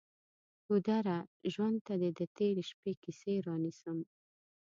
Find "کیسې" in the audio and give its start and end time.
3.03-3.33